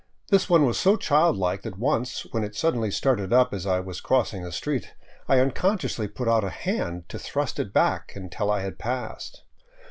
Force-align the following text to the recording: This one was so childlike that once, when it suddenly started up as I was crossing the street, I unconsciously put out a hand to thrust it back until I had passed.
This 0.31 0.49
one 0.49 0.65
was 0.65 0.79
so 0.79 0.95
childlike 0.95 1.61
that 1.61 1.77
once, 1.77 2.25
when 2.31 2.43
it 2.43 2.55
suddenly 2.55 2.89
started 2.89 3.31
up 3.31 3.53
as 3.53 3.67
I 3.67 3.79
was 3.81 4.01
crossing 4.01 4.41
the 4.41 4.51
street, 4.51 4.95
I 5.27 5.37
unconsciously 5.39 6.07
put 6.07 6.27
out 6.27 6.43
a 6.43 6.49
hand 6.49 7.07
to 7.09 7.19
thrust 7.19 7.59
it 7.59 7.71
back 7.71 8.13
until 8.15 8.49
I 8.49 8.61
had 8.61 8.79
passed. 8.79 9.43